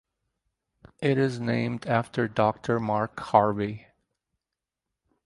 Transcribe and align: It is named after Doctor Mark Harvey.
It 0.99 1.19
is 1.19 1.39
named 1.39 1.85
after 1.85 2.27
Doctor 2.27 2.79
Mark 2.79 3.19
Harvey. 3.19 3.85